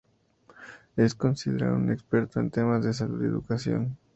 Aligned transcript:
Es 0.95 1.13
considerado 1.13 1.75
un 1.75 1.91
experto 1.91 2.39
en 2.39 2.49
temas 2.49 2.83
de 2.83 2.91
Salud 2.91 3.21
y 3.21 3.27
Educación. 3.27 3.99